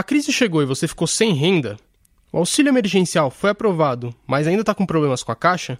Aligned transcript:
A 0.00 0.02
crise 0.02 0.32
chegou 0.32 0.62
e 0.62 0.64
você 0.64 0.88
ficou 0.88 1.06
sem 1.06 1.34
renda? 1.34 1.76
O 2.32 2.38
auxílio 2.38 2.70
emergencial 2.70 3.30
foi 3.30 3.50
aprovado, 3.50 4.14
mas 4.26 4.46
ainda 4.46 4.62
está 4.62 4.74
com 4.74 4.86
problemas 4.86 5.22
com 5.22 5.30
a 5.30 5.36
caixa? 5.36 5.78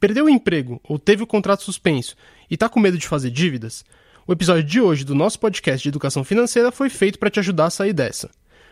Perdeu 0.00 0.24
o 0.24 0.30
emprego 0.30 0.80
ou 0.82 0.98
teve 0.98 1.22
o 1.22 1.26
contrato 1.26 1.62
suspenso 1.62 2.16
e 2.50 2.54
está 2.54 2.66
com 2.66 2.80
medo 2.80 2.96
de 2.96 3.06
fazer 3.06 3.30
dívidas? 3.30 3.84
O 4.26 4.32
episódio 4.32 4.64
de 4.64 4.80
hoje 4.80 5.04
do 5.04 5.14
nosso 5.14 5.38
podcast 5.38 5.82
de 5.82 5.90
educação 5.90 6.24
financeira 6.24 6.72
foi 6.72 6.88
feito 6.88 7.18
para 7.18 7.28
te 7.28 7.40
ajudar 7.40 7.66
a 7.66 7.70
sair 7.70 7.92
dessa. 7.92 8.30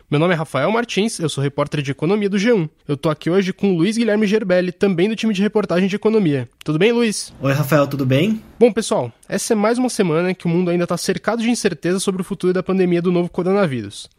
Meu 0.09 0.19
nome 0.19 0.33
é 0.33 0.35
Rafael 0.35 0.71
Martins, 0.71 1.19
eu 1.19 1.29
sou 1.29 1.43
repórter 1.43 1.83
de 1.83 1.91
economia 1.91 2.27
do 2.27 2.37
G1. 2.37 2.67
Eu 2.87 2.97
tô 2.97 3.11
aqui 3.11 3.29
hoje 3.29 3.53
com 3.53 3.71
o 3.71 3.77
Luiz 3.77 3.97
Guilherme 3.97 4.25
Gerbelli, 4.25 4.71
também 4.71 5.07
do 5.07 5.15
time 5.15 5.31
de 5.31 5.43
reportagem 5.43 5.87
de 5.87 5.95
economia. 5.95 6.49
Tudo 6.65 6.79
bem, 6.79 6.91
Luiz? 6.91 7.31
Oi, 7.39 7.53
Rafael, 7.53 7.85
tudo 7.85 8.03
bem? 8.03 8.41
Bom, 8.57 8.73
pessoal, 8.73 9.13
essa 9.29 9.53
é 9.53 9.55
mais 9.55 9.77
uma 9.77 9.89
semana 9.89 10.33
que 10.33 10.47
o 10.47 10.49
mundo 10.49 10.71
ainda 10.71 10.85
está 10.85 10.97
cercado 10.97 11.43
de 11.43 11.51
incerteza 11.51 11.99
sobre 11.99 12.23
o 12.23 12.25
futuro 12.25 12.51
da 12.51 12.63
pandemia 12.63 12.99
do 12.99 13.11
novo 13.11 13.29
coronavírus. 13.29 14.09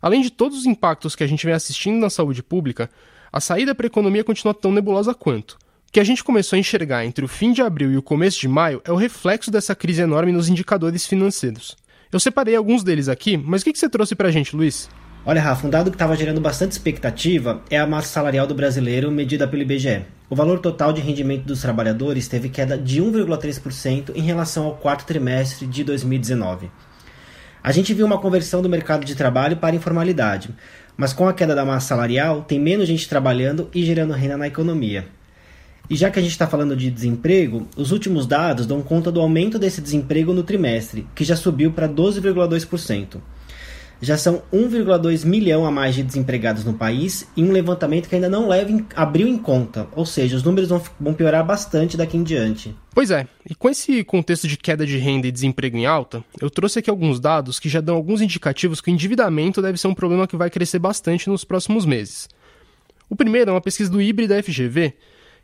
Além 0.00 0.20
de 0.20 0.30
todos 0.30 0.58
os 0.58 0.66
impactos 0.66 1.16
que 1.16 1.24
a 1.24 1.26
gente 1.26 1.44
vem 1.44 1.54
assistindo 1.54 2.00
na 2.00 2.10
saúde 2.10 2.42
pública, 2.42 2.90
a 3.32 3.40
saída 3.40 3.74
para 3.74 3.86
a 3.86 3.88
economia 3.88 4.24
continua 4.24 4.54
tão 4.54 4.72
nebulosa 4.72 5.14
quanto. 5.14 5.58
O 5.88 5.92
que 5.92 6.00
a 6.00 6.04
gente 6.04 6.24
começou 6.24 6.56
a 6.56 6.60
enxergar 6.60 7.04
entre 7.04 7.24
o 7.24 7.28
fim 7.28 7.52
de 7.52 7.62
abril 7.62 7.92
e 7.92 7.96
o 7.96 8.02
começo 8.02 8.40
de 8.40 8.48
maio 8.48 8.82
é 8.84 8.92
o 8.92 8.96
reflexo 8.96 9.50
dessa 9.50 9.74
crise 9.74 10.02
enorme 10.02 10.32
nos 10.32 10.48
indicadores 10.48 11.06
financeiros. 11.06 11.76
Eu 12.12 12.20
separei 12.20 12.54
alguns 12.54 12.82
deles 12.82 13.08
aqui, 13.08 13.36
mas 13.36 13.62
o 13.62 13.64
que 13.64 13.76
você 13.76 13.88
trouxe 13.88 14.14
para 14.14 14.28
a 14.28 14.32
gente, 14.32 14.54
Luiz? 14.54 14.88
Olha, 15.24 15.40
Rafa, 15.40 15.66
um 15.66 15.70
dado 15.70 15.90
que 15.90 15.96
estava 15.96 16.14
gerando 16.14 16.40
bastante 16.40 16.72
expectativa 16.72 17.60
é 17.68 17.78
a 17.78 17.86
massa 17.86 18.08
salarial 18.08 18.46
do 18.46 18.54
brasileiro 18.54 19.10
medida 19.10 19.48
pelo 19.48 19.62
IBGE. 19.62 20.04
O 20.30 20.36
valor 20.36 20.60
total 20.60 20.92
de 20.92 21.00
rendimento 21.00 21.44
dos 21.44 21.60
trabalhadores 21.60 22.28
teve 22.28 22.48
queda 22.48 22.78
de 22.78 23.02
1,3% 23.02 24.12
em 24.14 24.22
relação 24.22 24.66
ao 24.66 24.76
quarto 24.76 25.04
trimestre 25.04 25.66
de 25.66 25.82
2019. 25.82 26.70
A 27.66 27.72
gente 27.72 27.92
viu 27.92 28.06
uma 28.06 28.20
conversão 28.20 28.62
do 28.62 28.68
mercado 28.68 29.04
de 29.04 29.16
trabalho 29.16 29.56
para 29.56 29.74
informalidade, 29.74 30.50
mas 30.96 31.12
com 31.12 31.26
a 31.26 31.34
queda 31.34 31.52
da 31.52 31.64
massa 31.64 31.88
salarial, 31.88 32.42
tem 32.42 32.60
menos 32.60 32.86
gente 32.86 33.08
trabalhando 33.08 33.68
e 33.74 33.84
gerando 33.84 34.12
renda 34.12 34.36
na 34.36 34.46
economia. 34.46 35.08
E 35.90 35.96
já 35.96 36.08
que 36.08 36.16
a 36.16 36.22
gente 36.22 36.30
está 36.30 36.46
falando 36.46 36.76
de 36.76 36.88
desemprego, 36.88 37.66
os 37.76 37.90
últimos 37.90 38.24
dados 38.24 38.66
dão 38.66 38.82
conta 38.82 39.10
do 39.10 39.20
aumento 39.20 39.58
desse 39.58 39.80
desemprego 39.80 40.32
no 40.32 40.44
trimestre, 40.44 41.08
que 41.12 41.24
já 41.24 41.34
subiu 41.34 41.72
para 41.72 41.88
12,2% 41.88 43.16
já 44.00 44.18
são 44.18 44.42
1,2 44.52 45.24
milhão 45.24 45.64
a 45.64 45.70
mais 45.70 45.94
de 45.94 46.02
desempregados 46.02 46.64
no 46.64 46.74
país 46.74 47.26
em 47.36 47.44
um 47.44 47.52
levantamento 47.52 48.08
que 48.08 48.14
ainda 48.14 48.28
não 48.28 48.48
leva 48.48 48.70
em, 48.70 48.86
abriu 48.94 49.26
em 49.26 49.38
conta, 49.38 49.86
ou 49.94 50.04
seja, 50.04 50.36
os 50.36 50.42
números 50.42 50.68
vão, 50.68 50.82
vão 51.00 51.14
piorar 51.14 51.44
bastante 51.44 51.96
daqui 51.96 52.16
em 52.16 52.22
diante. 52.22 52.74
Pois 52.94 53.10
é, 53.10 53.26
e 53.48 53.54
com 53.54 53.68
esse 53.68 54.04
contexto 54.04 54.48
de 54.48 54.56
queda 54.56 54.86
de 54.86 54.98
renda 54.98 55.26
e 55.26 55.32
desemprego 55.32 55.76
em 55.76 55.86
alta, 55.86 56.24
eu 56.40 56.50
trouxe 56.50 56.78
aqui 56.78 56.90
alguns 56.90 57.20
dados 57.20 57.58
que 57.58 57.68
já 57.68 57.80
dão 57.80 57.96
alguns 57.96 58.20
indicativos 58.20 58.80
que 58.80 58.90
o 58.90 58.92
endividamento 58.92 59.60
deve 59.60 59.78
ser 59.78 59.88
um 59.88 59.94
problema 59.94 60.26
que 60.26 60.36
vai 60.36 60.50
crescer 60.50 60.78
bastante 60.78 61.28
nos 61.28 61.44
próximos 61.44 61.84
meses. 61.84 62.28
O 63.08 63.16
primeiro 63.16 63.50
é 63.50 63.54
uma 63.54 63.60
pesquisa 63.60 63.90
do 63.90 64.02
IBRE 64.02 64.26
da 64.26 64.42
FGV, 64.42 64.94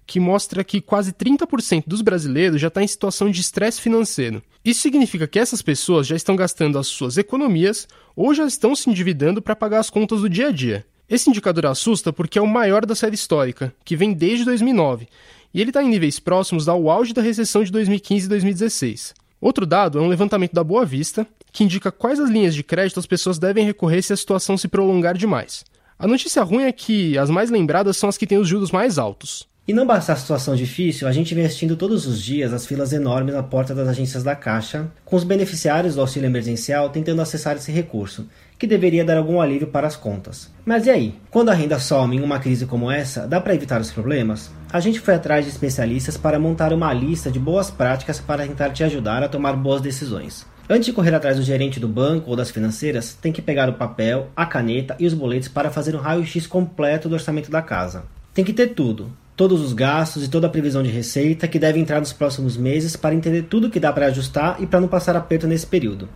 que 0.06 0.20
mostra 0.20 0.64
que 0.64 0.81
quase 0.81 1.12
30% 1.12 1.84
dos 1.86 2.03
brasileiros 2.03 2.61
já 2.61 2.69
está 2.69 2.83
em 2.83 2.86
situação 2.86 3.31
de 3.31 3.41
estresse 3.41 3.81
financeiro. 3.81 4.42
Isso 4.64 4.81
significa 4.81 5.27
que 5.27 5.39
essas 5.39 5.62
pessoas 5.62 6.06
já 6.06 6.17
estão 6.17 6.36
gastando 6.36 6.78
as 6.78 6.86
suas 6.86 7.17
economias 7.17 7.89
ou 8.14 8.34
já 8.34 8.47
estão 8.47 8.75
se 8.75 8.91
endividando 8.91 9.41
para 9.41 9.56
pagar 9.56 9.80
as 9.80 9.91
contas 9.91 10.20
do 10.20 10.28
dia 10.28 10.48
a 10.48 10.53
dia. 10.53 10.84
Esse 11.08 11.28
indicador 11.28 11.67
assusta 11.67 12.12
porque 12.12 12.39
é 12.39 12.42
o 12.42 12.47
maior 12.47 12.86
da 12.86 12.95
série 12.95 13.14
histórica, 13.14 13.75
que 13.84 13.97
vem 13.97 14.12
desde 14.12 14.45
2009, 14.45 15.08
e 15.53 15.61
ele 15.61 15.70
está 15.70 15.83
em 15.83 15.89
níveis 15.89 16.19
próximos 16.19 16.69
ao 16.69 16.89
auge 16.89 17.12
da 17.12 17.20
recessão 17.20 17.62
de 17.62 17.70
2015 17.70 18.27
e 18.27 18.28
2016. 18.28 19.14
Outro 19.41 19.67
dado 19.67 19.98
é 19.98 20.00
um 20.00 20.08
levantamento 20.08 20.53
da 20.53 20.64
Boa 20.64 20.86
Vista, 20.86 21.27
que 21.53 21.64
indica 21.64 21.92
quais 21.92 22.19
as 22.19 22.30
linhas 22.30 22.55
de 22.55 22.62
crédito 22.62 22.98
as 22.98 23.06
pessoas 23.06 23.39
devem 23.39 23.64
recorrer 23.64 24.00
se 24.00 24.12
a 24.12 24.17
situação 24.17 24.56
se 24.56 24.69
prolongar 24.69 25.17
demais. 25.17 25.64
A 25.98 26.06
notícia 26.06 26.42
ruim 26.42 26.62
é 26.62 26.73
que 26.73 27.19
as 27.19 27.28
mais 27.28 27.50
lembradas 27.50 27.97
são 27.97 28.08
as 28.08 28.17
que 28.17 28.27
têm 28.27 28.39
os 28.39 28.48
juros 28.48 28.70
mais 28.70 28.98
altos. 28.98 29.46
E 29.67 29.73
não 29.73 29.86
basta 29.86 30.12
a 30.12 30.17
situação 30.17 30.56
difícil, 30.56 31.06
a 31.06 31.12
gente 31.12 31.36
vem 31.36 31.45
assistindo 31.45 31.77
todos 31.77 32.05
os 32.05 32.20
dias 32.20 32.52
as 32.52 32.67
filas 32.67 32.92
enormes 32.92 33.33
na 33.33 33.45
porta 33.45 33.73
das 33.73 33.86
agências 33.86 34.24
da 34.24 34.34
Caixa, 34.34 34.90
com 35.05 35.14
os 35.14 35.23
beneficiários 35.23 35.95
do 35.95 36.00
auxílio 36.00 36.27
emergencial 36.27 36.90
tentando 36.90 37.23
acessar 37.23 37.55
esse 37.55 37.70
recurso, 37.70 38.27
que 38.58 38.67
deveria 38.67 39.05
dar 39.05 39.17
algum 39.17 39.40
alívio 39.40 39.68
para 39.68 39.86
as 39.86 39.95
contas. 39.95 40.50
Mas 40.67 40.86
e 40.86 40.90
aí? 40.90 41.14
Quando 41.30 41.50
a 41.50 41.55
renda 41.55 41.78
some 41.78 42.17
em 42.17 42.20
uma 42.20 42.40
crise 42.40 42.67
como 42.67 42.90
essa, 42.90 43.24
dá 43.24 43.40
para 43.40 43.55
evitar 43.55 43.80
os 43.80 43.92
problemas? 43.92 44.50
A 44.73 44.80
gente 44.80 44.98
foi 44.98 45.14
atrás 45.14 45.45
de 45.45 45.52
especialistas 45.52 46.17
para 46.17 46.40
montar 46.40 46.73
uma 46.73 46.92
lista 46.92 47.30
de 47.30 47.39
boas 47.39 47.70
práticas 47.70 48.18
para 48.18 48.44
tentar 48.44 48.70
te 48.70 48.83
ajudar 48.83 49.23
a 49.23 49.29
tomar 49.29 49.52
boas 49.52 49.80
decisões. 49.80 50.44
Antes 50.68 50.86
de 50.86 50.92
correr 50.92 51.14
atrás 51.14 51.36
do 51.36 51.42
gerente 51.44 51.79
do 51.79 51.86
banco 51.86 52.30
ou 52.30 52.36
das 52.36 52.50
financeiras, 52.50 53.14
tem 53.14 53.30
que 53.33 53.40
pegar 53.40 53.68
o 53.68 53.74
papel, 53.74 54.29
a 54.34 54.44
caneta 54.44 54.96
e 54.98 55.06
os 55.06 55.14
boletos 55.14 55.46
para 55.46 55.70
fazer 55.70 55.94
um 55.94 56.00
raio-x 56.00 56.48
completo 56.48 57.08
do 57.08 57.14
orçamento 57.14 57.48
da 57.48 57.62
casa. 57.62 58.02
Tem 58.34 58.44
que 58.44 58.52
ter 58.52 58.68
tudo, 58.68 59.12
todos 59.36 59.60
os 59.60 59.72
gastos 59.72 60.24
e 60.24 60.28
toda 60.28 60.46
a 60.46 60.50
previsão 60.50 60.82
de 60.82 60.90
receita 60.90 61.48
que 61.48 61.58
deve 61.58 61.78
entrar 61.78 62.00
nos 62.00 62.12
próximos 62.12 62.56
meses 62.56 62.96
para 62.96 63.14
entender 63.14 63.44
tudo 63.44 63.70
que 63.70 63.80
dá 63.80 63.92
para 63.92 64.06
ajustar 64.06 64.62
e 64.62 64.66
para 64.66 64.80
não 64.80 64.88
passar 64.88 65.16
aperto 65.16 65.46
nesse 65.46 65.66
período. 65.66 66.08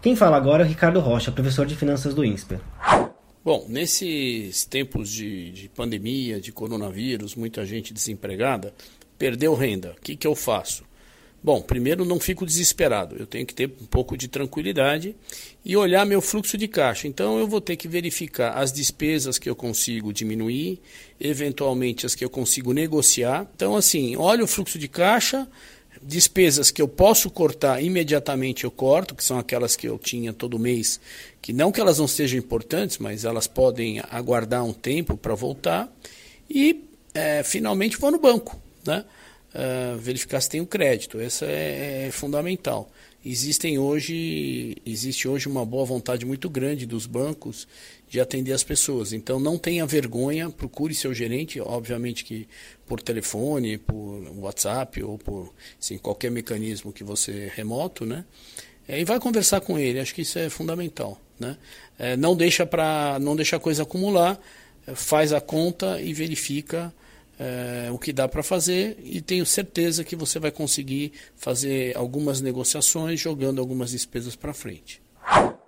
Quem 0.00 0.16
fala 0.16 0.36
agora 0.36 0.62
é 0.62 0.66
o 0.66 0.68
Ricardo 0.68 1.00
Rocha, 1.00 1.32
professor 1.32 1.66
de 1.66 1.74
finanças 1.74 2.14
do 2.14 2.24
INSPER. 2.24 2.60
Bom, 3.44 3.66
nesses 3.68 4.64
tempos 4.64 5.10
de, 5.10 5.50
de 5.50 5.68
pandemia, 5.68 6.40
de 6.40 6.50
coronavírus, 6.50 7.34
muita 7.34 7.64
gente 7.64 7.92
desempregada, 7.92 8.72
perdeu 9.18 9.54
renda. 9.54 9.94
O 9.98 10.00
que, 10.00 10.16
que 10.16 10.26
eu 10.26 10.34
faço? 10.34 10.84
Bom, 11.44 11.60
primeiro 11.60 12.06
não 12.06 12.18
fico 12.18 12.46
desesperado, 12.46 13.16
eu 13.18 13.26
tenho 13.26 13.44
que 13.44 13.52
ter 13.52 13.70
um 13.78 13.84
pouco 13.84 14.16
de 14.16 14.28
tranquilidade 14.28 15.14
e 15.62 15.76
olhar 15.76 16.06
meu 16.06 16.22
fluxo 16.22 16.56
de 16.56 16.66
caixa. 16.66 17.06
Então 17.06 17.38
eu 17.38 17.46
vou 17.46 17.60
ter 17.60 17.76
que 17.76 17.86
verificar 17.86 18.56
as 18.56 18.72
despesas 18.72 19.38
que 19.38 19.50
eu 19.50 19.54
consigo 19.54 20.10
diminuir, 20.10 20.80
eventualmente 21.20 22.06
as 22.06 22.14
que 22.14 22.24
eu 22.24 22.30
consigo 22.30 22.72
negociar. 22.72 23.46
Então 23.54 23.76
assim, 23.76 24.16
olha 24.16 24.42
o 24.42 24.46
fluxo 24.46 24.78
de 24.78 24.88
caixa, 24.88 25.46
despesas 26.00 26.70
que 26.70 26.80
eu 26.80 26.88
posso 26.88 27.28
cortar 27.28 27.82
imediatamente 27.82 28.64
eu 28.64 28.70
corto, 28.70 29.14
que 29.14 29.22
são 29.22 29.38
aquelas 29.38 29.76
que 29.76 29.86
eu 29.86 29.98
tinha 29.98 30.32
todo 30.32 30.58
mês, 30.58 30.98
que 31.42 31.52
não 31.52 31.70
que 31.70 31.78
elas 31.78 31.98
não 31.98 32.08
sejam 32.08 32.38
importantes, 32.38 32.96
mas 32.96 33.26
elas 33.26 33.46
podem 33.46 34.00
aguardar 34.10 34.64
um 34.64 34.72
tempo 34.72 35.14
para 35.14 35.34
voltar. 35.34 35.94
E 36.48 36.84
é, 37.12 37.42
finalmente 37.42 37.98
vou 37.98 38.10
no 38.10 38.18
banco, 38.18 38.58
né? 38.86 39.04
Uh, 39.54 39.96
verificar 39.98 40.40
se 40.40 40.50
tem 40.50 40.60
o 40.60 40.66
crédito. 40.66 41.20
Essa 41.20 41.46
é, 41.46 42.06
é, 42.06 42.10
fundamental. 42.10 42.90
Existem 43.24 43.78
hoje, 43.78 44.76
existe 44.84 45.26
hoje 45.26 45.48
uma 45.48 45.64
boa 45.64 45.84
vontade 45.86 46.26
muito 46.26 46.50
grande 46.50 46.84
dos 46.84 47.06
bancos 47.06 47.66
de 48.08 48.20
atender 48.20 48.52
as 48.52 48.62
pessoas. 48.62 49.14
Então 49.14 49.40
não 49.40 49.56
tenha 49.56 49.86
vergonha, 49.86 50.50
procure 50.50 50.94
seu 50.94 51.14
gerente, 51.14 51.58
obviamente 51.58 52.22
que 52.22 52.46
por 52.86 53.00
telefone, 53.00 53.78
por 53.78 54.22
WhatsApp 54.36 55.02
ou 55.02 55.16
por 55.16 55.54
assim, 55.80 55.96
qualquer 55.96 56.30
mecanismo 56.30 56.92
que 56.92 57.02
você 57.02 57.50
remoto, 57.54 58.04
né? 58.04 58.24
É, 58.86 59.00
e 59.00 59.04
vai 59.04 59.18
conversar 59.18 59.62
com 59.62 59.78
ele. 59.78 59.98
Acho 59.98 60.14
que 60.14 60.20
isso 60.20 60.38
é 60.38 60.50
fundamental, 60.50 61.18
né? 61.40 61.56
É, 61.98 62.16
não 62.18 62.36
deixa 62.36 62.66
para 62.66 63.18
não 63.18 63.34
deixa 63.34 63.56
a 63.56 63.60
coisa 63.60 63.84
acumular, 63.84 64.38
faz 64.94 65.32
a 65.32 65.40
conta 65.40 65.98
e 65.98 66.12
verifica 66.12 66.92
é, 67.38 67.88
o 67.90 67.98
que 67.98 68.12
dá 68.12 68.28
para 68.28 68.42
fazer 68.42 68.98
e 69.02 69.20
tenho 69.20 69.44
certeza 69.44 70.04
que 70.04 70.16
você 70.16 70.38
vai 70.38 70.50
conseguir 70.50 71.12
fazer 71.36 71.96
algumas 71.96 72.40
negociações 72.40 73.20
jogando 73.20 73.60
algumas 73.60 73.90
despesas 73.90 74.36
para 74.36 74.54
frente. 74.54 75.02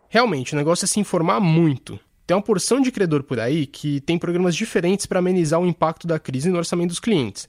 Realmente, 0.09 0.55
o 0.55 0.57
negócio 0.57 0.85
é 0.85 0.89
se 0.89 1.01
informar 1.01 1.41
muito. 1.41 1.99
Tem 2.27 2.37
uma 2.37 2.43
porção 2.43 2.81
de 2.81 2.91
credor 2.91 3.23
por 3.23 3.39
aí 3.39 3.67
que 3.67 4.01
tem 4.01 4.19
programas 4.19 4.57
diferentes 4.57 5.07
para 5.07 5.19
amenizar 5.19 5.61
o 5.61 5.67
impacto 5.67 6.07
da 6.07 6.19
crise 6.19 6.51
no 6.51 6.59
orçamento 6.59 6.89
dos 6.89 7.01
clientes. 7.01 7.47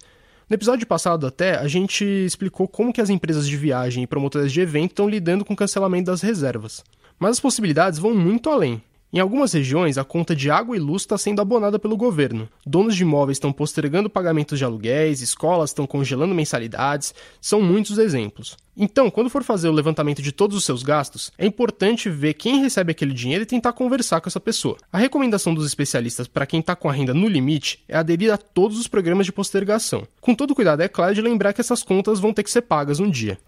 No 0.50 0.53
episódio 0.53 0.88
passado 0.88 1.27
até, 1.27 1.56
a 1.56 1.67
gente 1.67 2.06
explicou 2.06 2.67
como 2.67 2.94
que 2.94 3.01
as 3.01 3.09
empresas 3.09 3.47
de 3.47 3.57
viagem 3.57 4.03
e 4.03 4.07
promotoras 4.07 4.51
de 4.51 4.61
evento 4.61 4.91
estão 4.91 5.09
lidando 5.09 5.44
com 5.44 5.53
o 5.53 5.57
cancelamento 5.57 6.06
das 6.06 6.22
reservas. 6.22 6.83
Mas 7.19 7.31
as 7.31 7.39
possibilidades 7.39 8.00
vão 8.00 8.15
muito 8.15 8.50
além. 8.50 8.81
Em 9.12 9.19
algumas 9.19 9.54
regiões, 9.54 9.98
a 9.98 10.04
conta 10.04 10.36
de 10.36 10.51
água 10.51 10.75
e 10.75 10.80
luz 10.80 11.04
está 11.04 11.18
sendo 11.18 11.42
abonada 11.42 11.80
pelo 11.80 11.95
governo. 11.95 12.50
Donos 12.65 12.94
de 12.94 13.04
imóveis 13.04 13.38
estão 13.38 13.54
postergando 13.54 14.09
pagamentos 14.09 14.59
de 14.59 14.65
aluguéis, 14.65 15.21
escolas 15.21 15.69
estão 15.69 15.88
congelando 15.88 16.36
mensalidades, 16.36 17.15
são 17.39 17.62
muitos 17.62 17.98
exemplos. 18.00 18.57
Então, 18.75 19.09
quando 19.09 19.30
for 19.30 19.44
fazer 19.44 19.69
o 19.69 19.71
levantamento 19.71 20.21
de 20.21 20.33
todos 20.33 20.57
os 20.57 20.65
seus 20.65 20.83
gastos, 20.83 21.31
é 21.38 21.45
importante 21.45 22.09
ver 22.09 22.33
quem 22.33 22.62
recebe 22.62 22.92
aquele 22.92 23.13
dinheiro 23.13 23.44
e 23.44 23.48
tentar 23.48 23.71
conversar 23.71 24.19
com 24.19 24.27
essa 24.27 24.42
pessoa. 24.42 24.75
A 24.92 24.98
recomendação 24.98 25.53
dos 25.53 25.65
especialistas 25.65 26.27
para 26.27 26.45
quem 26.45 26.60
está 26.60 26.75
com 26.75 26.89
a 26.89 26.94
renda 26.94 27.13
no 27.13 27.30
limite 27.30 27.86
é 27.88 27.95
aderir 27.95 28.31
a 28.31 28.38
todos 28.38 28.77
os 28.77 28.88
programas 28.89 29.25
de 29.25 29.31
postergação. 29.31 30.06
Com 30.19 30.36
todo 30.36 30.53
cuidado, 30.53 30.81
é 30.81 30.89
claro, 30.89 31.15
de 31.15 31.21
lembrar 31.21 31.53
que 31.53 31.62
essas 31.62 31.81
contas 31.81 32.19
vão 32.19 32.33
ter 32.33 32.44
que 32.44 32.51
ser 32.51 32.63
pagas 32.63 33.00
um 33.00 33.10
dia. 33.10 33.39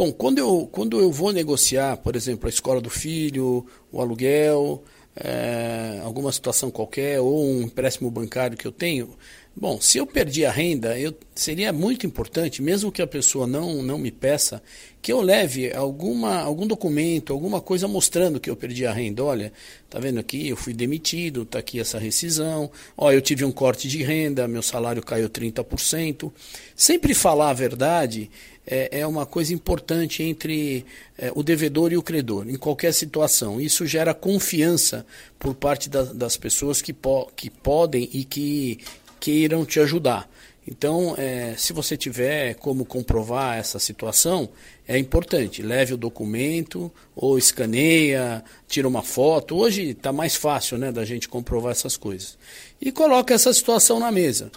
Bom, 0.00 0.10
quando 0.12 0.38
eu, 0.38 0.66
quando 0.72 0.98
eu 0.98 1.12
vou 1.12 1.30
negociar, 1.30 1.98
por 1.98 2.16
exemplo, 2.16 2.46
a 2.46 2.48
escola 2.48 2.80
do 2.80 2.88
filho, 2.88 3.66
o 3.92 4.00
aluguel, 4.00 4.82
é, 5.14 6.00
alguma 6.02 6.32
situação 6.32 6.70
qualquer 6.70 7.20
ou 7.20 7.44
um 7.44 7.60
empréstimo 7.60 8.10
bancário 8.10 8.56
que 8.56 8.66
eu 8.66 8.72
tenho, 8.72 9.14
Bom, 9.54 9.80
se 9.80 9.98
eu 9.98 10.06
perdi 10.06 10.46
a 10.46 10.50
renda, 10.50 10.98
eu, 10.98 11.12
seria 11.34 11.72
muito 11.72 12.06
importante, 12.06 12.62
mesmo 12.62 12.90
que 12.90 13.02
a 13.02 13.06
pessoa 13.06 13.48
não, 13.48 13.82
não 13.82 13.98
me 13.98 14.10
peça, 14.10 14.62
que 15.02 15.12
eu 15.12 15.20
leve 15.20 15.72
alguma, 15.74 16.38
algum 16.40 16.66
documento, 16.66 17.32
alguma 17.32 17.60
coisa 17.60 17.88
mostrando 17.88 18.38
que 18.38 18.48
eu 18.48 18.54
perdi 18.54 18.86
a 18.86 18.92
renda. 18.92 19.24
Olha, 19.24 19.52
tá 19.90 19.98
vendo 19.98 20.20
aqui, 20.20 20.48
eu 20.48 20.56
fui 20.56 20.72
demitido, 20.72 21.44
tá 21.44 21.58
aqui 21.58 21.80
essa 21.80 21.98
rescisão, 21.98 22.70
ó, 22.96 23.10
eu 23.10 23.20
tive 23.20 23.44
um 23.44 23.50
corte 23.50 23.88
de 23.88 24.02
renda, 24.02 24.46
meu 24.46 24.62
salário 24.62 25.02
caiu 25.02 25.28
30%. 25.28 26.32
Sempre 26.76 27.12
falar 27.12 27.50
a 27.50 27.54
verdade 27.54 28.30
é, 28.70 29.00
é 29.00 29.06
uma 29.06 29.26
coisa 29.26 29.52
importante 29.52 30.22
entre 30.22 30.86
é, 31.18 31.32
o 31.34 31.42
devedor 31.42 31.92
e 31.92 31.96
o 31.96 32.02
credor, 32.02 32.48
em 32.48 32.56
qualquer 32.56 32.94
situação. 32.94 33.60
Isso 33.60 33.84
gera 33.84 34.14
confiança 34.14 35.04
por 35.38 35.54
parte 35.54 35.90
da, 35.90 36.04
das 36.04 36.36
pessoas 36.36 36.80
que, 36.80 36.92
po 36.92 37.28
que 37.34 37.50
podem 37.50 38.08
e 38.12 38.24
que 38.24 38.78
queiram 39.18 39.64
te 39.64 39.80
ajudar. 39.80 40.30
Então, 40.66 41.16
é, 41.18 41.54
se 41.56 41.72
você 41.72 41.96
tiver 41.96 42.54
como 42.54 42.84
comprovar 42.84 43.58
essa 43.58 43.80
situação, 43.80 44.48
é 44.86 44.96
importante. 44.96 45.62
Leve 45.62 45.94
o 45.94 45.96
documento 45.96 46.92
ou 47.16 47.36
escaneia, 47.36 48.44
tira 48.68 48.86
uma 48.86 49.02
foto. 49.02 49.56
Hoje 49.56 49.90
está 49.90 50.12
mais 50.12 50.36
fácil 50.36 50.78
né, 50.78 50.92
da 50.92 51.04
gente 51.04 51.28
comprovar 51.28 51.72
essas 51.72 51.96
coisas. 51.96 52.38
E 52.80 52.92
coloca 52.92 53.34
essa 53.34 53.52
situação 53.52 53.98
na 53.98 54.12
mesa. 54.12 54.52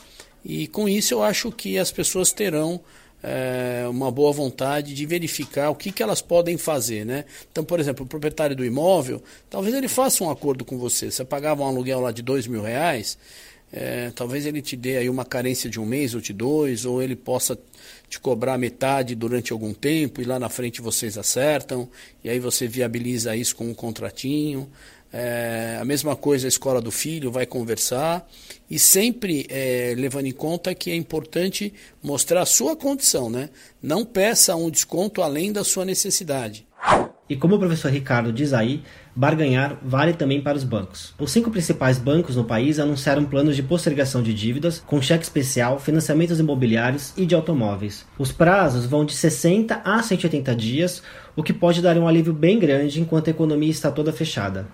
E 0.46 0.68
com 0.68 0.88
isso 0.88 1.16
eu 1.16 1.24
acho 1.24 1.52
que 1.52 1.80
as 1.80 1.92
pessoas 1.92 2.32
terão 2.32 2.80
é, 3.24 3.86
uma 3.90 4.12
boa 4.12 4.32
vontade 4.32 4.94
de 4.94 5.06
verificar 5.06 5.70
o 5.70 5.76
que, 5.76 5.92
que 5.92 6.04
elas 6.04 6.22
podem 6.22 6.58
fazer. 6.58 7.06
Né? 7.06 7.26
Então, 7.52 7.64
por 7.64 7.80
exemplo, 7.80 8.06
o 8.06 8.08
proprietário 8.08 8.56
do 8.56 8.66
imóvel, 8.66 9.24
talvez 9.50 9.74
ele 9.74 9.88
faça 9.88 10.24
um 10.24 10.30
acordo 10.30 10.66
com 10.66 10.78
você. 10.78 11.10
Você 11.10 11.24
pagava 11.24 11.64
um 11.64 11.68
aluguel 11.68 12.02
lá 12.02 12.12
de 12.12 12.22
dois 12.22 12.46
mil 12.46 12.62
reais 12.62 13.18
é, 13.76 14.12
talvez 14.12 14.46
ele 14.46 14.62
te 14.62 14.76
dê 14.76 14.98
aí 14.98 15.10
uma 15.10 15.26
carência 15.26 15.68
de 15.68 15.80
um 15.80 15.86
mês 15.86 16.14
ou 16.14 16.22
de 16.22 16.32
dois, 16.32 16.86
ou 16.86 17.02
ele 17.02 17.16
possa 17.16 17.58
te 18.08 18.20
cobrar 18.20 18.56
metade 18.56 19.16
durante 19.16 19.52
algum 19.52 19.74
tempo 19.74 20.22
e 20.22 20.26
lá 20.26 20.38
na 20.38 20.48
frente 20.48 20.80
vocês 20.80 21.18
acertam, 21.18 21.90
e 22.24 22.30
aí 22.30 22.40
você 22.40 22.68
viabiliza 22.68 23.36
isso 23.36 23.56
com 23.56 23.66
um 23.66 23.74
contratinho. 23.74 24.70
É, 25.16 25.78
a 25.80 25.86
mesma 25.86 26.16
coisa 26.16 26.48
a 26.48 26.50
escola 26.50 26.82
do 26.82 26.90
filho 26.90 27.32
vai 27.32 27.46
conversar 27.46 28.28
e 28.68 28.80
sempre 28.80 29.46
é, 29.48 29.94
levando 29.96 30.26
em 30.26 30.32
conta 30.32 30.74
que 30.74 30.90
é 30.90 30.96
importante 30.96 31.72
mostrar 32.02 32.42
a 32.42 32.48
sua 32.48 32.76
condição, 32.76 33.30
né? 33.30 33.52
Não 33.80 34.04
peça 34.04 34.56
um 34.56 34.72
desconto 34.72 35.22
além 35.22 35.54
da 35.54 35.64
sua 35.64 35.86
necessidade. 35.86 36.66
E 37.30 37.36
como 37.36 37.56
o 37.56 37.60
professor 37.60 37.90
Ricardo 37.90 38.34
diz 38.34 38.54
aí, 38.54 38.84
barganhar 39.16 39.78
vale 39.82 40.14
também 40.14 40.42
para 40.42 40.58
os 40.58 40.64
bancos. 40.64 41.14
Os 41.18 41.32
cinco 41.32 41.50
principais 41.50 41.98
bancos 41.98 42.36
no 42.36 42.44
país 42.44 42.80
anunciaram 42.80 43.24
planos 43.24 43.56
de 43.56 43.64
postergação 43.64 44.22
de 44.22 44.34
dívidas, 44.34 44.84
com 44.86 45.02
cheque 45.02 45.24
especial, 45.24 45.80
financiamentos 45.80 46.40
imobiliários 46.40 47.14
e 47.16 47.26
de 47.26 47.34
automóveis. 47.34 48.06
Os 48.18 48.32
prazos 48.32 48.86
vão 48.86 49.06
de 49.06 49.14
60 49.14 49.82
a 49.86 50.04
180 50.04 50.56
dias, 50.56 51.02
o 51.36 51.42
que 51.42 51.54
pode 51.54 51.82
dar 51.82 51.98
um 51.98 52.08
alívio 52.08 52.34
bem 52.34 52.60
grande 52.60 53.00
enquanto 53.00 53.28
a 53.28 53.32
economia 53.32 53.72
está 53.72 53.90
toda 53.90 54.12
fechada. 54.12 54.68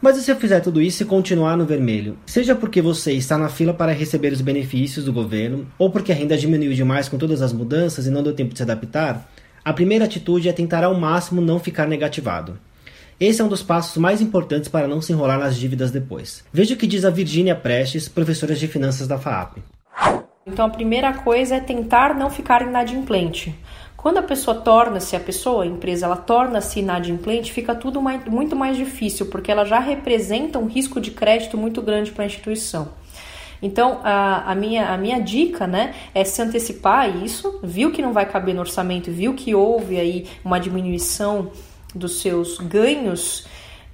Mas 0.00 0.16
e 0.16 0.22
se 0.22 0.30
eu 0.30 0.36
fizer 0.36 0.60
tudo 0.60 0.80
isso 0.80 1.02
e 1.02 1.06
continuar 1.06 1.58
no 1.58 1.66
vermelho? 1.66 2.16
Seja 2.24 2.54
porque 2.54 2.80
você 2.80 3.12
está 3.12 3.36
na 3.36 3.50
fila 3.50 3.74
para 3.74 3.92
receber 3.92 4.32
os 4.32 4.40
benefícios 4.40 5.04
do 5.04 5.12
governo, 5.12 5.66
ou 5.78 5.90
porque 5.90 6.10
a 6.10 6.14
renda 6.14 6.38
diminuiu 6.38 6.72
demais 6.72 7.06
com 7.06 7.18
todas 7.18 7.42
as 7.42 7.52
mudanças 7.52 8.06
e 8.06 8.10
não 8.10 8.22
deu 8.22 8.32
tempo 8.32 8.52
de 8.52 8.58
se 8.58 8.62
adaptar, 8.62 9.30
a 9.62 9.74
primeira 9.74 10.06
atitude 10.06 10.48
é 10.48 10.52
tentar 10.54 10.84
ao 10.84 10.94
máximo 10.94 11.42
não 11.42 11.58
ficar 11.58 11.86
negativado. 11.86 12.58
Esse 13.20 13.42
é 13.42 13.44
um 13.44 13.48
dos 13.48 13.62
passos 13.62 13.98
mais 13.98 14.22
importantes 14.22 14.70
para 14.70 14.88
não 14.88 15.02
se 15.02 15.12
enrolar 15.12 15.38
nas 15.38 15.54
dívidas 15.54 15.90
depois. 15.90 16.42
Veja 16.50 16.72
o 16.72 16.78
que 16.78 16.86
diz 16.86 17.04
a 17.04 17.10
Virgínia 17.10 17.54
Prestes, 17.54 18.08
professora 18.08 18.54
de 18.54 18.66
finanças 18.66 19.06
da 19.06 19.18
FAAP. 19.18 19.58
Então 20.46 20.64
a 20.64 20.70
primeira 20.70 21.12
coisa 21.12 21.56
é 21.56 21.60
tentar 21.60 22.14
não 22.14 22.30
ficar 22.30 22.62
inadimplente. 22.62 23.54
Quando 24.00 24.16
a 24.16 24.22
pessoa 24.22 24.56
torna-se, 24.56 25.14
a 25.14 25.20
pessoa, 25.20 25.64
a 25.64 25.66
empresa, 25.66 26.06
ela 26.06 26.16
torna-se 26.16 26.80
inadimplente, 26.80 27.52
fica 27.52 27.74
tudo 27.74 28.00
mais, 28.00 28.24
muito 28.24 28.56
mais 28.56 28.74
difícil, 28.74 29.26
porque 29.26 29.52
ela 29.52 29.66
já 29.66 29.78
representa 29.78 30.58
um 30.58 30.66
risco 30.66 30.98
de 30.98 31.10
crédito 31.10 31.58
muito 31.58 31.82
grande 31.82 32.10
para 32.10 32.24
a 32.24 32.26
instituição. 32.26 32.88
Então, 33.60 34.00
a, 34.02 34.52
a, 34.52 34.54
minha, 34.54 34.88
a 34.88 34.96
minha 34.96 35.20
dica 35.20 35.66
né, 35.66 35.94
é 36.14 36.24
se 36.24 36.40
antecipar 36.40 37.00
a 37.00 37.08
isso, 37.08 37.60
viu 37.62 37.92
que 37.92 38.00
não 38.00 38.14
vai 38.14 38.24
caber 38.24 38.54
no 38.54 38.60
orçamento, 38.60 39.10
viu 39.10 39.34
que 39.34 39.54
houve 39.54 40.00
aí 40.00 40.26
uma 40.42 40.58
diminuição 40.58 41.50
dos 41.94 42.22
seus 42.22 42.56
ganhos, 42.56 43.46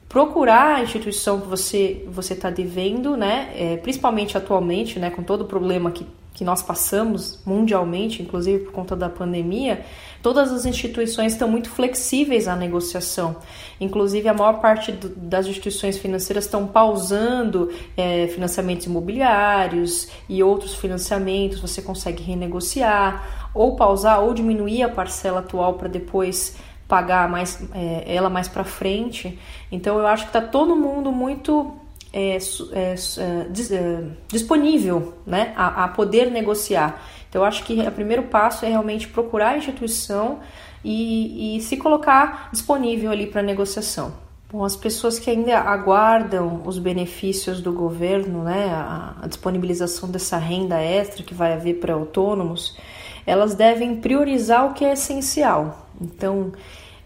procurar 0.09 0.77
a 0.77 0.83
instituição 0.85 1.41
que 1.41 1.49
você 1.49 2.05
você 2.07 2.35
está 2.35 2.49
devendo, 2.49 3.17
né, 3.17 3.51
é, 3.57 3.77
principalmente 3.79 4.39
atualmente, 4.39 5.01
né, 5.01 5.11
com 5.11 5.25
todo 5.25 5.41
o 5.41 5.47
problema 5.47 5.91
que 5.91 6.07
que 6.37 6.45
nós 6.45 6.63
passamos 6.63 7.41
mundialmente, 7.47 8.23
inclusive 8.23 8.65
por 8.65 8.73
conta 8.73 8.95
da 8.95 9.09
pandemia, 9.09 9.87
todas 10.23 10.53
as 10.53 10.67
instituições 10.67 11.33
estão 11.33 11.49
muito 11.49 11.71
flexíveis 11.71 12.47
à 12.47 12.55
negociação. 12.55 13.37
Inclusive, 13.81 14.29
a 14.29 14.35
maior 14.35 14.61
parte 14.61 14.93
do, 14.93 15.09
das 15.09 15.47
instituições 15.47 15.97
financeiras 15.97 16.45
estão 16.45 16.67
pausando 16.67 17.73
é, 17.97 18.27
financiamentos 18.27 18.85
imobiliários 18.85 20.09
e 20.29 20.43
outros 20.43 20.75
financiamentos, 20.75 21.59
você 21.59 21.81
consegue 21.81 22.23
renegociar, 22.23 23.49
ou 23.55 23.75
pausar 23.75 24.21
ou 24.21 24.35
diminuir 24.35 24.83
a 24.83 24.91
parcela 24.91 25.39
atual 25.39 25.73
para 25.75 25.89
depois 25.89 26.55
pagar 26.87 27.31
mais, 27.31 27.67
é, 27.73 28.15
ela 28.15 28.29
mais 28.29 28.47
para 28.47 28.63
frente. 28.63 29.39
Então, 29.73 29.99
eu 29.99 30.07
acho 30.07 30.25
que 30.25 30.37
está 30.37 30.43
todo 30.43 30.77
mundo 30.77 31.11
muito 31.11 31.75
é, 32.17 32.39
é, 32.73 32.95
é, 32.95 32.95
é, 32.95 34.05
disponível 34.27 35.13
né, 35.27 35.53
a, 35.55 35.85
a, 35.85 35.89
poder 35.89 36.31
negociar. 36.31 37.03
Então, 37.29 37.43
eu 37.43 37.47
acho 37.47 37.63
que 37.63 37.79
o 37.79 37.93
primeiro 37.93 38.23
passo 38.23 38.65
é 38.65 38.71
realmente 38.71 39.07
procurar 39.07 39.51
a 39.51 39.59
instituição 39.59 40.41
e, 40.83 41.59
e 41.59 41.61
se 41.61 41.77
colocar 41.77 42.49
disponível 42.51 43.11
ali 43.11 43.27
para 43.27 43.43
negociação. 43.43 44.15
Bom, 44.51 44.65
as 44.65 44.75
pessoas 44.75 45.19
que 45.19 45.29
ainda 45.29 45.59
aguardam 45.59 46.63
os 46.65 46.79
benefícios 46.79 47.61
do 47.61 47.71
governo, 47.71 48.45
né, 48.45 48.71
a, 48.71 49.17
a 49.21 49.27
disponibilização 49.27 50.09
dessa 50.09 50.39
renda 50.39 50.81
extra 50.81 51.23
que 51.23 51.35
vai 51.35 51.53
haver 51.53 51.81
para 51.81 51.93
autônomos, 51.93 52.79
elas 53.27 53.55
devem 53.55 53.97
priorizar 53.97 54.65
o 54.65 54.73
que 54.73 54.87
é 54.87 54.95
essencial. 54.95 55.87
Então, 56.01 56.53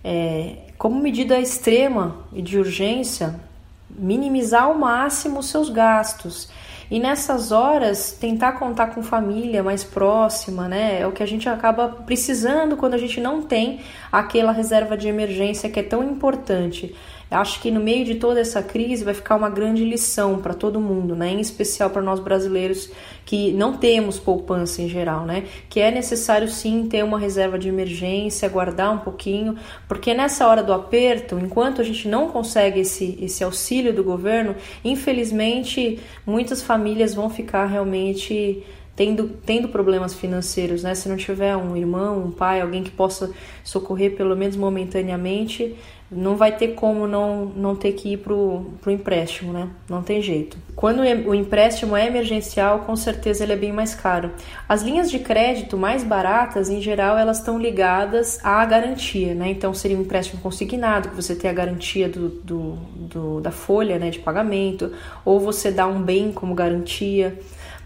é, 0.05 0.69
como 0.79 1.01
medida 1.01 1.41
extrema 1.41 2.19
e 2.33 2.41
de 2.41 2.57
urgência, 2.57 3.50
minimizar 3.99 4.65
ao 4.65 4.75
máximo 4.75 5.41
os 5.41 5.47
seus 5.47 5.71
gastos. 5.71 6.49
E 6.91 6.99
nessas 6.99 7.53
horas, 7.53 8.11
tentar 8.11 8.53
contar 8.53 8.89
com 8.89 9.03
família 9.03 9.63
mais 9.63 9.85
próxima, 9.85 10.67
né? 10.67 11.01
É 11.01 11.07
o 11.07 11.13
que 11.13 11.23
a 11.23 11.27
gente 11.27 11.49
acaba 11.49 11.89
precisando 11.89 12.77
quando 12.77 12.95
a 12.95 12.99
gente 12.99 13.21
não 13.21 13.43
tem 13.43 13.81
aquela 14.11 14.51
reserva 14.51 14.97
de 14.97 15.07
emergência 15.07 15.71
que 15.71 15.79
é 15.79 15.85
tão 15.85 16.03
importante. 16.03 16.93
Acho 17.31 17.61
que 17.61 17.71
no 17.71 17.79
meio 17.79 18.05
de 18.05 18.17
toda 18.17 18.41
essa 18.41 18.61
crise 18.61 19.05
vai 19.05 19.15
ficar 19.15 19.37
uma 19.37 19.49
grande 19.49 19.85
lição 19.85 20.39
para 20.39 20.53
todo 20.53 20.81
mundo, 20.81 21.15
né? 21.15 21.31
Em 21.31 21.41
especial 21.41 21.89
para 21.89 22.03
nós 22.03 22.19
brasileiros 22.19 22.91
que 23.25 23.53
não 23.53 23.77
temos 23.77 24.19
poupança 24.19 24.83
em 24.83 24.89
geral, 24.89 25.25
né? 25.25 25.45
Que 25.69 25.79
é 25.79 25.93
necessário 25.93 26.49
sim 26.49 26.89
ter 26.89 27.05
uma 27.05 27.19
reserva 27.19 27.57
de 27.57 27.69
emergência, 27.69 28.49
guardar 28.49 28.93
um 28.93 28.99
pouquinho, 28.99 29.57
porque 29.87 30.13
nessa 30.13 30.49
hora 30.49 30.63
do 30.63 30.73
aperto, 30.73 31.39
enquanto 31.39 31.81
a 31.81 31.85
gente 31.85 32.09
não 32.09 32.29
consegue 32.29 32.81
esse, 32.81 33.17
esse 33.21 33.45
auxílio 33.45 33.93
do 33.93 34.03
governo, 34.03 34.57
infelizmente 34.85 36.01
muitas 36.27 36.61
famílias 36.61 37.15
vão 37.15 37.31
ficar 37.31 37.67
realmente 37.67 38.65
tendo, 38.97 39.29
tendo 39.47 39.69
problemas 39.69 40.13
financeiros, 40.13 40.83
né? 40.83 40.95
Se 40.95 41.09
não 41.09 41.17
tiver 41.17 41.57
um 41.57 41.77
irmão, 41.77 42.19
um 42.23 42.31
pai, 42.31 42.61
alguém 42.61 42.83
que 42.83 42.91
possa 42.91 43.31
socorrer 43.65 44.17
pelo 44.17 44.37
menos 44.37 44.57
momentaneamente, 44.57 45.75
não 46.11 46.35
vai 46.35 46.57
ter 46.57 46.69
como 46.69 47.07
não, 47.07 47.45
não 47.45 47.77
ter 47.77 47.93
que 47.93 48.15
ir 48.15 48.17
para 48.17 48.33
o 48.33 48.73
empréstimo, 48.89 49.53
né? 49.53 49.69
Não 49.89 50.03
tem 50.03 50.21
jeito. 50.21 50.59
Quando 50.75 51.01
o 51.01 51.35
empréstimo 51.35 51.97
é 51.97 52.07
emergencial, 52.07 52.81
com 52.81 52.97
certeza 52.97 53.45
ele 53.45 53.53
é 53.53 53.57
bem 53.57 53.73
mais 53.73 53.95
caro. 53.95 54.33
As 54.69 54.83
linhas 54.83 55.09
de 55.09 55.21
crédito 55.21 55.77
mais 55.77 56.03
baratas, 56.03 56.69
em 56.69 56.81
geral, 56.81 57.17
elas 57.17 57.39
estão 57.39 57.59
ligadas 57.59 58.45
à 58.45 58.65
garantia, 58.65 59.35
né? 59.35 59.51
Então 59.51 59.73
seria 59.73 59.97
um 59.97 60.01
empréstimo 60.01 60.41
consignado, 60.43 61.11
que 61.11 61.15
você 61.15 61.37
tem 61.37 61.49
a 61.49 61.55
garantia 61.55 62.09
do, 62.09 62.29
do, 62.29 62.73
do 62.97 63.41
da 63.41 63.53
folha 63.53 63.97
né, 63.99 64.11
de 64.11 64.19
pagamento, 64.19 64.93
ou 65.25 65.39
você 65.39 65.71
dá 65.71 65.87
um 65.87 66.03
bem 66.03 66.33
como 66.33 66.55
garantia. 66.55 67.39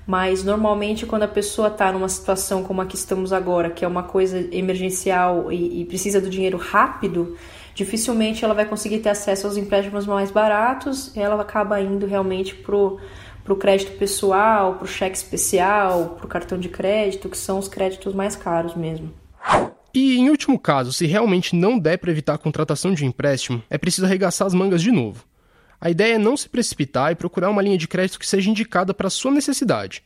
Mas 0.06 0.44
normalmente 0.44 1.06
quando 1.06 1.22
a 1.22 1.28
pessoa 1.28 1.68
está 1.68 1.90
numa 1.92 2.08
situação 2.08 2.62
como 2.62 2.80
a 2.80 2.86
que 2.86 2.94
estamos 2.94 3.32
agora, 3.32 3.70
que 3.70 3.84
é 3.84 3.88
uma 3.88 4.02
coisa 4.02 4.38
emergencial 4.52 5.50
e, 5.50 5.80
e 5.80 5.84
precisa 5.86 6.20
do 6.20 6.28
dinheiro 6.28 6.58
rápido, 6.58 7.36
dificilmente 7.74 8.44
ela 8.44 8.54
vai 8.54 8.64
conseguir 8.64 9.00
ter 9.00 9.10
acesso 9.10 9.46
aos 9.46 9.56
empréstimos 9.56 10.06
mais 10.06 10.30
baratos, 10.30 11.14
ela 11.16 11.40
acaba 11.40 11.80
indo 11.80 12.06
realmente 12.06 12.54
pro 12.54 12.98
para 13.44 13.52
o 13.52 13.56
crédito 13.56 13.98
pessoal, 13.98 14.76
para 14.76 14.84
o 14.84 14.88
cheque 14.88 15.16
especial, 15.16 16.16
para 16.16 16.24
o 16.24 16.28
cartão 16.28 16.58
de 16.58 16.70
crédito, 16.70 17.28
que 17.28 17.36
são 17.36 17.58
os 17.58 17.68
créditos 17.68 18.14
mais 18.14 18.34
caros 18.34 18.74
mesmo. 18.74 19.12
E, 19.92 20.16
em 20.16 20.30
último 20.30 20.58
caso, 20.58 20.92
se 20.92 21.06
realmente 21.06 21.54
não 21.54 21.78
der 21.78 21.98
para 21.98 22.10
evitar 22.10 22.34
a 22.34 22.38
contratação 22.38 22.94
de 22.94 23.04
empréstimo, 23.04 23.62
é 23.68 23.76
preciso 23.76 24.06
arregaçar 24.06 24.46
as 24.46 24.54
mangas 24.54 24.82
de 24.82 24.90
novo. 24.90 25.24
A 25.78 25.90
ideia 25.90 26.14
é 26.14 26.18
não 26.18 26.36
se 26.36 26.48
precipitar 26.48 27.12
e 27.12 27.14
procurar 27.14 27.50
uma 27.50 27.60
linha 27.60 27.76
de 27.76 27.86
crédito 27.86 28.18
que 28.18 28.26
seja 28.26 28.50
indicada 28.50 28.94
para 28.94 29.08
a 29.08 29.10
sua 29.10 29.30
necessidade. 29.30 30.02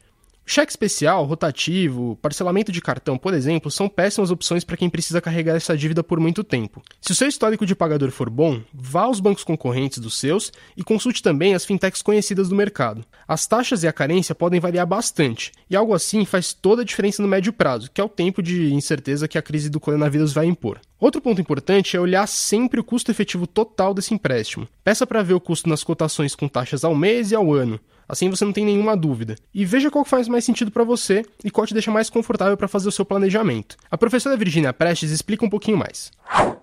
Cheque 0.51 0.73
especial, 0.73 1.27
rotativo, 1.27 2.19
parcelamento 2.23 2.73
de 2.73 2.81
cartão, 2.81 3.19
por 3.19 3.35
exemplo, 3.35 3.71
são 3.71 3.87
péssimas 3.87 4.31
opções 4.31 4.65
para 4.65 4.79
quem 4.79 4.89
precisa 4.89 5.21
carregar 5.21 5.55
essa 5.55 5.77
dívida 5.77 6.03
por 6.03 6.19
muito 6.19 6.43
tempo. 6.43 6.83
Se 7.03 7.13
o 7.13 7.15
seu 7.15 7.29
histórico 7.29 7.67
de 7.67 7.75
pagador 7.75 8.11
for 8.11 8.31
bom, 8.31 8.63
vá 8.73 9.03
aos 9.03 9.21
bancos 9.21 9.45
concorrentes 9.45 9.99
dos 9.99 10.19
seus 10.19 10.51
e 10.75 10.83
consulte 10.83 11.23
também 11.23 11.55
as 11.55 11.67
fintechs 11.67 12.01
conhecidas 12.01 12.49
do 12.49 12.57
mercado. 12.57 13.05
As 13.29 13.47
taxas 13.47 13.83
e 13.83 13.89
a 13.89 13.93
carência 13.93 14.35
podem 14.35 14.59
variar 14.59 14.87
bastante, 14.87 15.53
e 15.69 15.77
algo 15.77 15.93
assim 15.93 16.25
faz 16.25 16.55
toda 16.55 16.81
a 16.81 16.85
diferença 16.85 17.21
no 17.21 17.29
médio 17.29 17.53
prazo, 17.53 17.91
que 17.93 18.01
é 18.01 18.05
o 18.05 18.09
tempo 18.09 18.43
de 18.43 18.73
incerteza 18.73 19.29
que 19.29 19.37
a 19.37 19.43
crise 19.43 19.69
do 19.69 19.79
coronavírus 19.79 20.33
vai 20.33 20.47
impor. 20.47 20.81
Outro 20.99 21.21
ponto 21.21 21.43
importante 21.43 21.95
é 21.95 22.01
olhar 22.01 22.27
sempre 22.27 22.81
o 22.81 22.85
custo 22.85 23.11
efetivo 23.11 23.47
total 23.47 23.93
desse 23.93 24.15
empréstimo. 24.15 24.67
Peça 24.83 25.07
para 25.07 25.23
ver 25.23 25.35
o 25.35 25.41
custo 25.41 25.69
nas 25.69 25.85
cotações 25.85 26.35
com 26.35 26.49
taxas 26.49 26.85
ao 26.85 26.95
mês 26.95 27.33
e 27.33 27.35
ao 27.35 27.53
ano. 27.53 27.79
Assim 28.09 28.31
você 28.31 28.45
não 28.45 28.53
tem 28.53 28.65
nenhuma 28.65 28.97
dúvida. 28.97 29.37
E 29.53 29.65
veja 29.65 29.91
qual 29.91 30.05
faz 30.05 30.27
mais 30.27 30.45
sentido 30.45 30.71
para 30.71 30.83
você 30.83 31.25
e 31.45 31.51
qual 31.51 31.67
te 31.67 31.75
deixa 31.75 31.91
mais 31.91 32.09
confortável 32.09 32.57
para 32.57 32.67
fazer 32.67 32.89
o 32.89 32.93
seu 32.93 33.05
planejamento. 33.05 33.77
A 33.91 33.99
professora 33.99 34.37
Virginia 34.37 34.73
Prestes 34.73 35.11
explica 35.11 35.45
um 35.45 35.51
pouquinho 35.51 35.77
mais. 35.77 36.11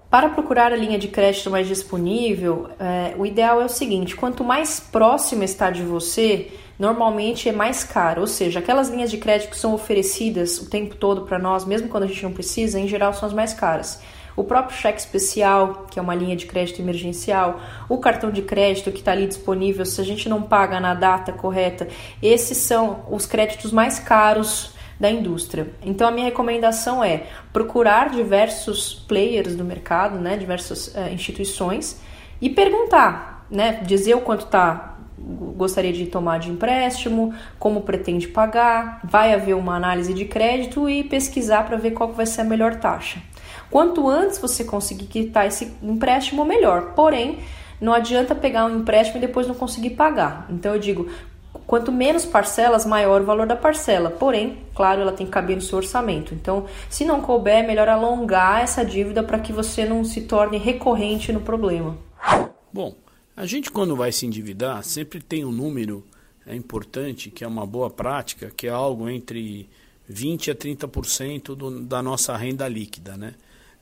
Para 0.09 0.29
procurar 0.29 0.71
a 0.71 0.75
linha 0.75 0.97
de 0.97 1.09
crédito 1.09 1.51
mais 1.51 1.67
disponível, 1.67 2.69
é, 2.79 3.13
o 3.17 3.25
ideal 3.25 3.61
é 3.61 3.65
o 3.65 3.69
seguinte: 3.69 4.15
quanto 4.15 4.43
mais 4.43 4.79
próxima 4.79 5.43
está 5.43 5.69
de 5.69 5.83
você, 5.83 6.51
normalmente 6.79 7.49
é 7.49 7.51
mais 7.51 7.83
caro. 7.83 8.21
Ou 8.21 8.27
seja, 8.27 8.59
aquelas 8.59 8.89
linhas 8.89 9.11
de 9.11 9.17
crédito 9.17 9.49
que 9.51 9.57
são 9.57 9.73
oferecidas 9.73 10.57
o 10.59 10.69
tempo 10.69 10.95
todo 10.95 11.23
para 11.23 11.37
nós, 11.37 11.65
mesmo 11.65 11.89
quando 11.89 12.03
a 12.03 12.07
gente 12.07 12.23
não 12.23 12.31
precisa, 12.31 12.79
em 12.79 12.87
geral 12.87 13.13
são 13.13 13.27
as 13.27 13.33
mais 13.33 13.53
caras 13.53 14.01
o 14.35 14.43
próprio 14.43 14.77
cheque 14.77 14.99
especial, 14.99 15.85
que 15.89 15.99
é 15.99 16.01
uma 16.01 16.15
linha 16.15 16.35
de 16.35 16.45
crédito 16.45 16.81
emergencial, 16.81 17.59
o 17.87 17.97
cartão 17.97 18.31
de 18.31 18.41
crédito 18.41 18.91
que 18.91 18.99
está 18.99 19.11
ali 19.11 19.27
disponível, 19.27 19.85
se 19.85 19.99
a 20.01 20.03
gente 20.03 20.27
não 20.27 20.41
paga 20.41 20.79
na 20.79 20.93
data 20.93 21.31
correta, 21.31 21.87
esses 22.21 22.57
são 22.57 23.05
os 23.09 23.25
créditos 23.25 23.71
mais 23.71 23.99
caros 23.99 24.73
da 24.99 25.09
indústria. 25.09 25.67
Então 25.81 26.07
a 26.07 26.11
minha 26.11 26.25
recomendação 26.25 27.03
é 27.03 27.23
procurar 27.51 28.09
diversos 28.09 28.93
players 28.93 29.55
do 29.55 29.63
mercado, 29.63 30.17
né, 30.19 30.37
diversas 30.37 30.87
uh, 30.87 31.13
instituições 31.13 31.99
e 32.41 32.49
perguntar, 32.49 33.45
né, 33.49 33.81
dizer 33.85 34.15
o 34.15 34.21
quanto 34.21 34.45
está 34.45 34.93
gostaria 35.17 35.93
de 35.93 36.05
tomar 36.05 36.39
de 36.39 36.51
empréstimo, 36.51 37.33
como 37.57 37.81
pretende 37.81 38.27
pagar, 38.27 38.99
vai 39.03 39.33
haver 39.33 39.55
uma 39.55 39.75
análise 39.75 40.13
de 40.13 40.25
crédito 40.25 40.89
e 40.89 41.03
pesquisar 41.03 41.65
para 41.65 41.77
ver 41.77 41.91
qual 41.91 42.11
vai 42.11 42.25
ser 42.25 42.41
a 42.41 42.43
melhor 42.43 42.75
taxa. 42.75 43.19
Quanto 43.69 44.09
antes 44.09 44.37
você 44.37 44.63
conseguir 44.63 45.05
quitar 45.05 45.47
esse 45.47 45.73
empréstimo, 45.81 46.45
melhor. 46.45 46.93
Porém, 46.93 47.39
não 47.79 47.93
adianta 47.93 48.33
pegar 48.33 48.65
um 48.65 48.79
empréstimo 48.79 49.17
e 49.17 49.21
depois 49.21 49.47
não 49.47 49.55
conseguir 49.55 49.91
pagar. 49.91 50.45
Então 50.49 50.73
eu 50.73 50.79
digo, 50.79 51.09
quanto 51.67 51.91
menos 51.91 52.25
parcelas, 52.25 52.85
maior 52.85 53.21
o 53.21 53.25
valor 53.25 53.47
da 53.47 53.55
parcela. 53.55 54.09
Porém, 54.09 54.59
claro, 54.73 55.01
ela 55.01 55.11
tem 55.11 55.25
que 55.25 55.31
caber 55.31 55.55
no 55.55 55.61
seu 55.61 55.77
orçamento. 55.77 56.33
Então, 56.33 56.65
se 56.89 57.03
não 57.05 57.21
couber, 57.21 57.63
é 57.63 57.67
melhor 57.67 57.89
alongar 57.89 58.61
essa 58.61 58.85
dívida 58.85 59.23
para 59.23 59.39
que 59.39 59.51
você 59.51 59.85
não 59.85 60.03
se 60.03 60.21
torne 60.21 60.57
recorrente 60.57 61.31
no 61.31 61.41
problema. 61.41 61.97
Bom, 62.71 62.95
a 63.35 63.45
gente 63.45 63.71
quando 63.71 63.95
vai 63.95 64.11
se 64.11 64.25
endividar, 64.25 64.83
sempre 64.83 65.19
tem 65.19 65.43
um 65.43 65.51
número 65.51 66.03
é 66.47 66.55
importante, 66.55 67.31
que 67.31 67.43
é 67.43 67.47
uma 67.47 67.65
boa 67.65 67.89
prática, 67.89 68.51
que 68.55 68.67
é 68.67 68.69
algo 68.69 69.09
entre 69.09 69.67
20 70.07 70.51
a 70.51 70.55
30% 70.55 71.55
do, 71.55 71.81
da 71.81 72.03
nossa 72.03 72.37
renda 72.37 72.67
líquida, 72.67 73.17
né? 73.17 73.33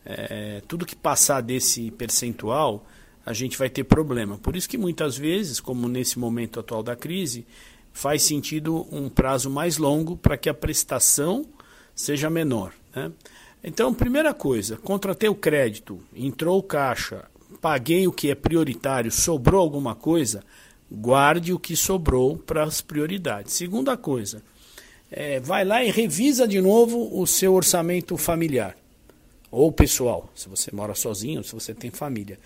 É, 0.05 0.61
tudo 0.67 0.85
que 0.85 0.95
passar 0.95 1.41
desse 1.41 1.89
percentual, 1.91 2.85
a 3.25 3.33
gente 3.33 3.57
vai 3.57 3.69
ter 3.69 3.83
problema. 3.83 4.37
Por 4.37 4.55
isso 4.55 4.67
que 4.67 4.77
muitas 4.77 5.17
vezes, 5.17 5.59
como 5.59 5.87
nesse 5.87 6.19
momento 6.19 6.59
atual 6.59 6.83
da 6.83 6.95
crise, 6.95 7.45
faz 7.91 8.23
sentido 8.23 8.85
um 8.91 9.07
prazo 9.09 9.49
mais 9.49 9.77
longo 9.77 10.17
para 10.17 10.37
que 10.37 10.49
a 10.49 10.53
prestação 10.53 11.45
seja 11.95 12.29
menor. 12.29 12.73
Né? 12.93 13.11
Então, 13.63 13.93
primeira 13.93 14.33
coisa, 14.33 14.75
contratei 14.77 15.29
o 15.29 15.35
crédito, 15.35 16.01
entrou 16.13 16.59
o 16.59 16.63
caixa, 16.63 17.25
paguei 17.61 18.07
o 18.07 18.11
que 18.11 18.29
é 18.29 18.35
prioritário, 18.35 19.09
sobrou 19.09 19.61
alguma 19.61 19.95
coisa, 19.95 20.43
guarde 20.91 21.53
o 21.53 21.59
que 21.59 21.77
sobrou 21.77 22.37
para 22.37 22.63
as 22.63 22.81
prioridades. 22.81 23.53
Segunda 23.53 23.95
coisa, 23.95 24.43
é, 25.09 25.39
vai 25.39 25.63
lá 25.63 25.81
e 25.81 25.91
revisa 25.91 26.45
de 26.45 26.59
novo 26.59 27.09
o 27.17 27.25
seu 27.25 27.53
orçamento 27.53 28.17
familiar 28.17 28.75
ou 29.53 29.71
pessoal, 29.71 30.31
se 30.33 30.49
você 30.49 30.71
mora 30.73 30.95
sozinho, 30.95 31.43
se 31.43 31.53
você 31.53 31.75
tem 31.75 31.91
família. 31.91 32.39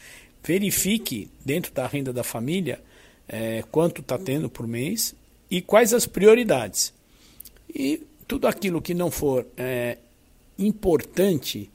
Verifique 0.44 1.30
dentro 1.44 1.74
da 1.74 1.88
renda 1.88 2.12
da 2.12 2.22
família 2.22 2.82
é, 3.30 3.64
quanto 3.72 4.02
está 4.02 4.18
tendo 4.18 4.50
por 4.50 4.68
mês 4.68 5.16
e 5.50 5.62
quais 5.62 5.94
as 5.94 6.06
prioridades. 6.06 6.94
E 7.74 8.04
tudo 8.28 8.46
aquilo 8.46 8.82
que 8.82 8.94
não 8.94 9.10
for 9.10 9.48
é, 9.56 9.98
importante 10.60 11.70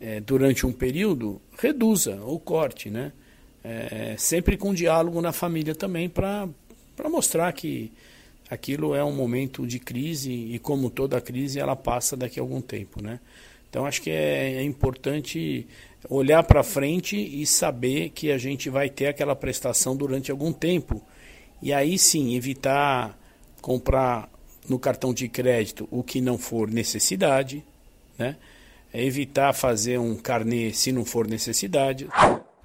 é, 0.00 0.18
durante 0.18 0.64
um 0.66 0.72
período, 0.72 1.42
reduza 1.58 2.18
ou 2.22 2.40
corte, 2.40 2.88
né? 2.88 3.12
É, 3.62 4.14
sempre 4.16 4.56
com 4.56 4.72
diálogo 4.72 5.20
na 5.20 5.30
família 5.30 5.74
também 5.74 6.08
para 6.08 6.48
mostrar 7.10 7.52
que 7.52 7.92
aquilo 8.48 8.94
é 8.94 9.04
um 9.04 9.12
momento 9.12 9.66
de 9.66 9.78
crise 9.78 10.32
e 10.32 10.58
como 10.58 10.88
toda 10.88 11.20
crise 11.20 11.60
ela 11.60 11.76
passa 11.76 12.16
daqui 12.16 12.40
a 12.40 12.42
algum 12.42 12.62
tempo, 12.62 13.02
né? 13.02 13.20
Então 13.70 13.86
acho 13.86 14.02
que 14.02 14.10
é, 14.10 14.56
é 14.56 14.62
importante 14.62 15.66
olhar 16.08 16.42
para 16.42 16.62
frente 16.62 17.16
e 17.16 17.46
saber 17.46 18.10
que 18.10 18.32
a 18.32 18.36
gente 18.36 18.68
vai 18.68 18.90
ter 18.90 19.06
aquela 19.06 19.36
prestação 19.36 19.96
durante 19.96 20.30
algum 20.30 20.52
tempo. 20.52 21.00
E 21.62 21.72
aí 21.72 21.96
sim, 21.96 22.34
evitar 22.34 23.16
comprar 23.62 24.28
no 24.68 24.78
cartão 24.78 25.14
de 25.14 25.28
crédito 25.28 25.88
o 25.90 26.02
que 26.02 26.20
não 26.20 26.36
for 26.36 26.68
necessidade, 26.68 27.64
né? 28.18 28.36
evitar 28.92 29.52
fazer 29.52 29.98
um 29.98 30.16
carnê 30.16 30.72
se 30.72 30.90
não 30.90 31.04
for 31.04 31.28
necessidade. 31.28 32.08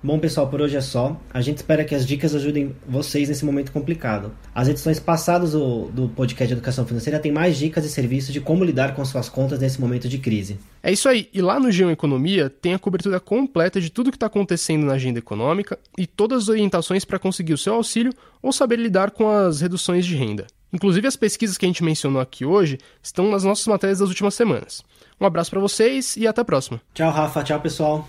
Bom, 0.03 0.19
pessoal, 0.19 0.47
por 0.47 0.61
hoje 0.61 0.75
é 0.77 0.81
só. 0.81 1.19
A 1.33 1.41
gente 1.41 1.57
espera 1.57 1.83
que 1.83 1.95
as 1.95 2.05
dicas 2.05 2.35
ajudem 2.35 2.75
vocês 2.87 3.27
nesse 3.27 3.43
momento 3.43 3.71
complicado. 3.71 4.31
As 4.53 4.67
edições 4.67 4.99
passadas 4.99 5.53
do, 5.53 5.85
do 5.85 6.09
podcast 6.09 6.47
de 6.47 6.53
Educação 6.53 6.85
Financeira 6.85 7.19
têm 7.19 7.31
mais 7.31 7.57
dicas 7.57 7.85
e 7.85 7.89
serviços 7.89 8.31
de 8.31 8.39
como 8.39 8.63
lidar 8.63 8.93
com 8.93 9.03
suas 9.03 9.29
contas 9.29 9.59
nesse 9.59 9.81
momento 9.81 10.07
de 10.07 10.19
crise. 10.19 10.59
É 10.83 10.91
isso 10.91 11.09
aí. 11.09 11.27
E 11.33 11.41
lá 11.41 11.59
no 11.59 11.71
Geo 11.71 11.89
Economia 11.89 12.49
tem 12.49 12.73
a 12.73 12.79
cobertura 12.79 13.19
completa 13.19 13.81
de 13.81 13.89
tudo 13.89 14.11
que 14.11 14.17
está 14.17 14.27
acontecendo 14.27 14.85
na 14.85 14.93
agenda 14.93 15.17
econômica 15.17 15.79
e 15.97 16.05
todas 16.05 16.43
as 16.43 16.49
orientações 16.49 17.03
para 17.03 17.17
conseguir 17.17 17.53
o 17.53 17.57
seu 17.57 17.73
auxílio 17.73 18.13
ou 18.43 18.51
saber 18.51 18.77
lidar 18.77 19.11
com 19.11 19.27
as 19.27 19.61
reduções 19.61 20.05
de 20.05 20.15
renda. 20.15 20.45
Inclusive, 20.71 21.07
as 21.07 21.15
pesquisas 21.15 21.57
que 21.57 21.65
a 21.65 21.69
gente 21.69 21.83
mencionou 21.83 22.21
aqui 22.21 22.45
hoje 22.45 22.77
estão 23.01 23.31
nas 23.31 23.43
nossas 23.43 23.65
matérias 23.65 23.99
das 23.99 24.09
últimas 24.09 24.35
semanas. 24.35 24.83
Um 25.19 25.25
abraço 25.25 25.49
para 25.49 25.61
vocês 25.61 26.17
e 26.17 26.27
até 26.27 26.41
a 26.41 26.45
próxima. 26.45 26.81
Tchau, 26.93 27.11
Rafa. 27.11 27.43
Tchau, 27.43 27.61
pessoal. 27.61 28.07